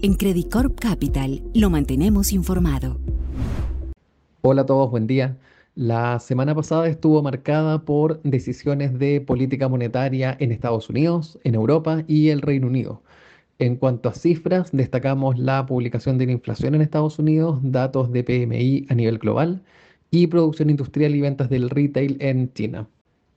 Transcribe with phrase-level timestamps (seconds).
[0.00, 3.00] En Credit Corp Capital lo mantenemos informado.
[4.42, 5.36] Hola a todos, buen día.
[5.74, 12.04] La semana pasada estuvo marcada por decisiones de política monetaria en Estados Unidos, en Europa
[12.06, 13.02] y el Reino Unido.
[13.58, 18.22] En cuanto a cifras, destacamos la publicación de la inflación en Estados Unidos, datos de
[18.22, 19.64] PMI a nivel global
[20.12, 22.88] y producción industrial y ventas del retail en China.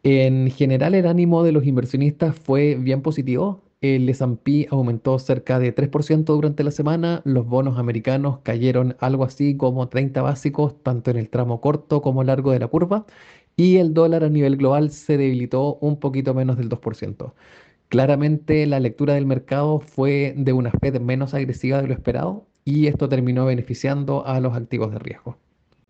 [0.04, 3.64] En general, el ánimo de los inversionistas fue bien positivo.
[3.82, 9.58] El S&P aumentó cerca de 3% durante la semana, los bonos americanos cayeron algo así
[9.58, 13.08] como 30 básicos, tanto en el tramo corto como largo de la curva,
[13.56, 17.34] y el dólar a nivel global se debilitó un poquito menos del 2%.
[17.90, 22.88] Claramente la lectura del mercado fue de una Fed menos agresiva de lo esperado y
[22.88, 25.38] esto terminó beneficiando a los activos de riesgo.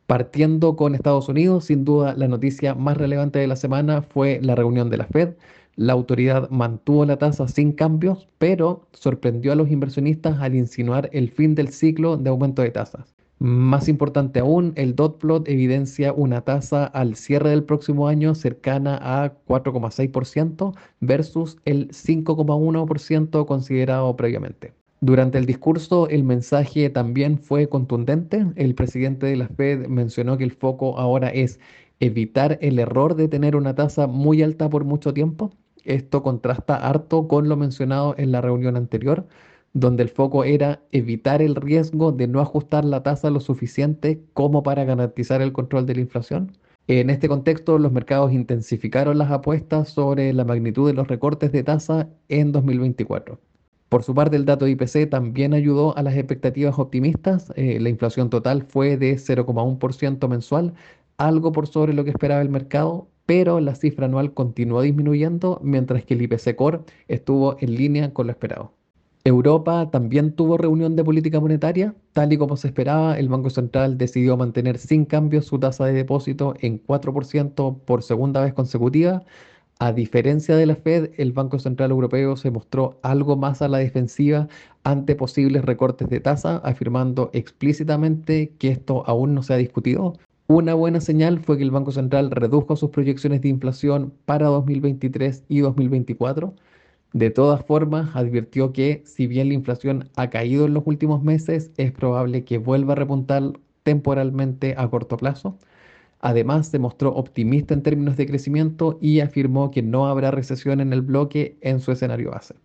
[0.07, 4.55] Partiendo con Estados Unidos, sin duda la noticia más relevante de la semana fue la
[4.55, 5.35] reunión de la Fed.
[5.75, 11.29] La autoridad mantuvo la tasa sin cambios, pero sorprendió a los inversionistas al insinuar el
[11.29, 13.15] fin del ciclo de aumento de tasas.
[13.39, 18.99] Más importante aún, el dot plot evidencia una tasa al cierre del próximo año cercana
[19.01, 24.73] a 4,6% versus el 5,1% considerado previamente.
[24.99, 28.45] Durante el discurso, el mensaje también fue contundente.
[28.55, 31.59] El presidente de la Fed mencionó que el foco ahora es
[31.99, 35.49] evitar el error de tener una tasa muy alta por mucho tiempo.
[35.85, 39.27] Esto contrasta harto con lo mencionado en la reunión anterior,
[39.73, 44.63] donde el foco era evitar el riesgo de no ajustar la tasa lo suficiente como
[44.63, 46.51] para garantizar el control de la inflación.
[46.87, 51.63] En este contexto, los mercados intensificaron las apuestas sobre la magnitud de los recortes de
[51.63, 53.39] tasa en 2024.
[53.87, 57.51] Por su parte, el dato de IPC también ayudó a las expectativas optimistas.
[57.55, 60.73] Eh, la inflación total fue de 0,1% mensual,
[61.17, 66.03] algo por sobre lo que esperaba el mercado, pero la cifra anual continuó disminuyendo, mientras
[66.05, 68.73] que el IPC Core estuvo en línea con lo esperado.
[69.23, 71.93] Europa también tuvo reunión de política monetaria.
[72.13, 75.93] Tal y como se esperaba, el Banco Central decidió mantener sin cambios su tasa de
[75.93, 79.23] depósito en 4% por segunda vez consecutiva,
[79.81, 83.79] a diferencia de la Fed, el Banco Central Europeo se mostró algo más a la
[83.79, 84.47] defensiva
[84.83, 90.13] ante posibles recortes de tasa, afirmando explícitamente que esto aún no se ha discutido.
[90.53, 95.45] Una buena señal fue que el Banco Central redujo sus proyecciones de inflación para 2023
[95.47, 96.53] y 2024.
[97.13, 101.71] De todas formas, advirtió que si bien la inflación ha caído en los últimos meses,
[101.77, 103.43] es probable que vuelva a repuntar
[103.83, 105.57] temporalmente a corto plazo.
[106.19, 110.91] Además, se mostró optimista en términos de crecimiento y afirmó que no habrá recesión en
[110.91, 112.55] el bloque en su escenario base.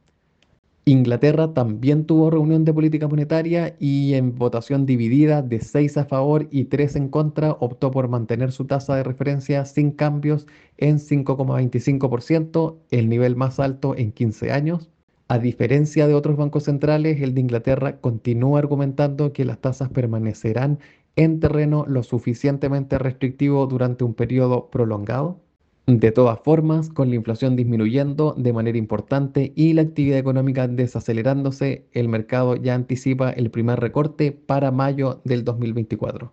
[0.88, 6.46] Inglaterra también tuvo reunión de política monetaria y en votación dividida de 6 a favor
[6.52, 12.76] y 3 en contra optó por mantener su tasa de referencia sin cambios en 5,25%,
[12.92, 14.88] el nivel más alto en 15 años.
[15.26, 20.78] A diferencia de otros bancos centrales, el de Inglaterra continúa argumentando que las tasas permanecerán
[21.16, 25.40] en terreno lo suficientemente restrictivo durante un periodo prolongado?
[25.86, 31.86] De todas formas, con la inflación disminuyendo de manera importante y la actividad económica desacelerándose,
[31.92, 36.32] el mercado ya anticipa el primer recorte para mayo del 2024.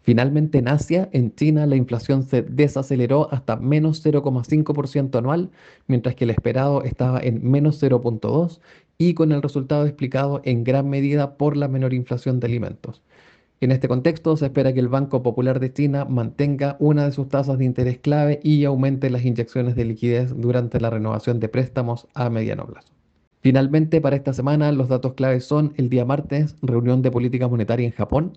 [0.00, 5.50] Finalmente, en Asia, en China, la inflación se desaceleró hasta menos 0,5% anual,
[5.86, 8.58] mientras que el esperado estaba en menos 0,2%
[8.96, 13.02] y con el resultado explicado en gran medida por la menor inflación de alimentos.
[13.64, 17.30] En este contexto, se espera que el Banco Popular de China mantenga una de sus
[17.30, 22.06] tasas de interés clave y aumente las inyecciones de liquidez durante la renovación de préstamos
[22.12, 22.92] a mediano plazo.
[23.40, 27.86] Finalmente, para esta semana, los datos claves son el día martes, reunión de política monetaria
[27.86, 28.36] en Japón,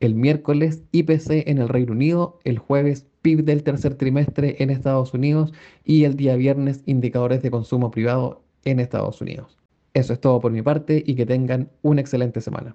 [0.00, 5.14] el miércoles, IPC en el Reino Unido, el jueves, PIB del tercer trimestre en Estados
[5.14, 5.52] Unidos
[5.84, 9.56] y el día viernes, indicadores de consumo privado en Estados Unidos.
[9.92, 12.74] Eso es todo por mi parte y que tengan una excelente semana.